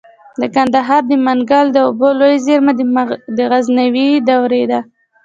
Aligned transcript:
د 0.39 0.41
کندهار 0.55 1.01
د 1.07 1.11
منگل 1.25 1.65
د 1.71 1.77
اوبو 1.87 2.09
لوی 2.19 2.35
زیرمه 2.45 2.73
د 3.37 3.39
غزنوي 3.51 4.09
دورې 4.29 4.63
ده 4.71 4.79